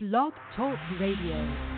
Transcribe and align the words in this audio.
Blog 0.00 0.32
Talk 0.54 0.78
Radio. 1.00 1.77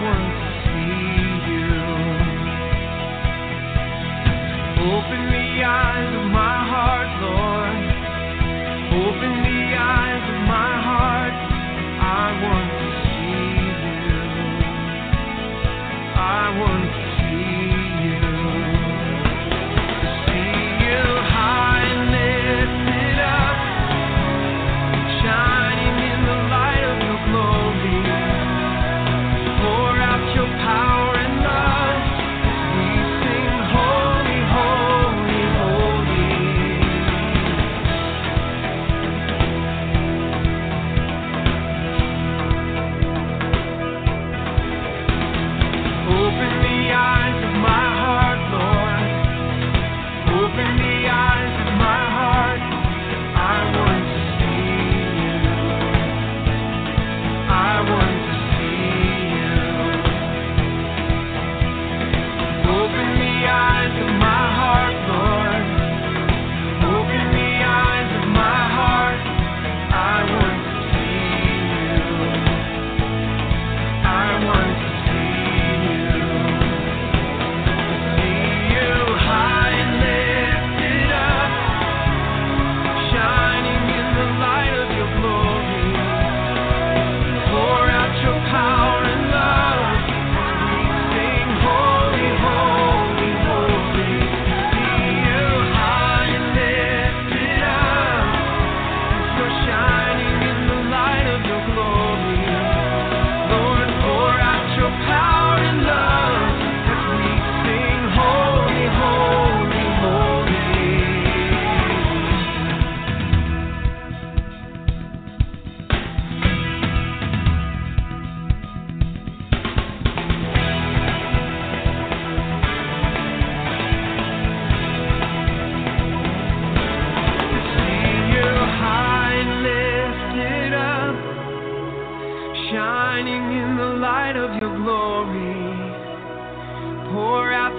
one. 0.00 0.47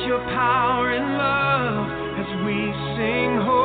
your 0.06 0.20
power 0.20 0.92
and 0.92 1.18
love 1.18 1.88
as 2.20 2.46
we 2.46 2.72
sing. 2.96 3.59